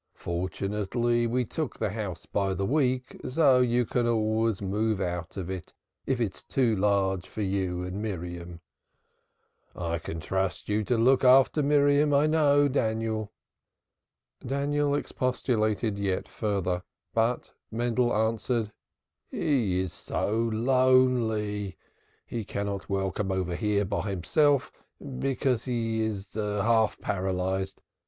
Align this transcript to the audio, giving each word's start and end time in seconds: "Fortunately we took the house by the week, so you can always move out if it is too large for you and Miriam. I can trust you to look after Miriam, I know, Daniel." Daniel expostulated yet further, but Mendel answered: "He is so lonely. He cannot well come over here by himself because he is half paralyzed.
"Fortunately 0.15 1.27
we 1.27 1.45
took 1.45 1.77
the 1.77 1.91
house 1.91 2.25
by 2.25 2.55
the 2.55 2.65
week, 2.65 3.15
so 3.29 3.59
you 3.59 3.85
can 3.85 4.07
always 4.07 4.59
move 4.59 4.99
out 4.99 5.37
if 5.37 5.47
it 5.47 5.73
is 6.07 6.43
too 6.43 6.75
large 6.75 7.27
for 7.27 7.43
you 7.43 7.83
and 7.83 8.01
Miriam. 8.01 8.61
I 9.75 9.99
can 9.99 10.19
trust 10.19 10.67
you 10.67 10.83
to 10.85 10.97
look 10.97 11.23
after 11.23 11.61
Miriam, 11.61 12.15
I 12.15 12.25
know, 12.25 12.67
Daniel." 12.67 13.31
Daniel 14.43 14.95
expostulated 14.95 15.99
yet 15.99 16.27
further, 16.27 16.81
but 17.13 17.51
Mendel 17.69 18.11
answered: 18.11 18.71
"He 19.29 19.81
is 19.81 19.93
so 19.93 20.49
lonely. 20.51 21.77
He 22.25 22.43
cannot 22.43 22.89
well 22.89 23.11
come 23.11 23.31
over 23.31 23.55
here 23.55 23.85
by 23.85 24.09
himself 24.09 24.71
because 25.19 25.65
he 25.65 26.01
is 26.01 26.31
half 26.33 26.99
paralyzed. 27.01 27.83